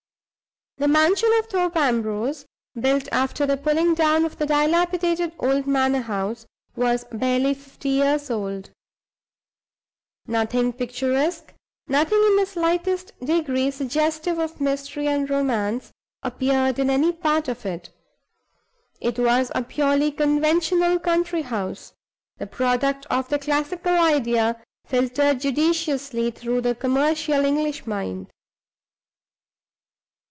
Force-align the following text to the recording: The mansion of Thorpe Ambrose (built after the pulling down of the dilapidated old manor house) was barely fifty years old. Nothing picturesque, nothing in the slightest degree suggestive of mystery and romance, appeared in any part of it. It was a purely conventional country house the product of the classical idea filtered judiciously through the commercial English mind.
The 0.77 0.87
mansion 0.87 1.29
of 1.37 1.45
Thorpe 1.45 1.75
Ambrose 1.77 2.47
(built 2.73 3.07
after 3.11 3.45
the 3.45 3.55
pulling 3.55 3.93
down 3.93 4.25
of 4.25 4.39
the 4.39 4.47
dilapidated 4.47 5.31
old 5.37 5.67
manor 5.67 6.01
house) 6.01 6.47
was 6.75 7.03
barely 7.11 7.53
fifty 7.53 7.89
years 7.89 8.31
old. 8.31 8.71
Nothing 10.25 10.73
picturesque, 10.73 11.53
nothing 11.87 12.17
in 12.25 12.35
the 12.37 12.47
slightest 12.47 13.11
degree 13.23 13.69
suggestive 13.69 14.39
of 14.39 14.59
mystery 14.59 15.07
and 15.07 15.29
romance, 15.29 15.91
appeared 16.23 16.79
in 16.79 16.89
any 16.89 17.11
part 17.13 17.47
of 17.47 17.63
it. 17.63 17.91
It 18.99 19.19
was 19.19 19.51
a 19.53 19.61
purely 19.63 20.11
conventional 20.11 20.97
country 20.97 21.43
house 21.43 21.93
the 22.39 22.47
product 22.47 23.05
of 23.11 23.29
the 23.29 23.37
classical 23.37 23.93
idea 23.99 24.59
filtered 24.87 25.41
judiciously 25.41 26.31
through 26.31 26.61
the 26.61 26.73
commercial 26.73 27.45
English 27.45 27.85
mind. 27.85 28.31